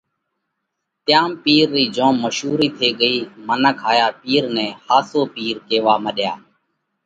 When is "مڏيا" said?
6.03-6.33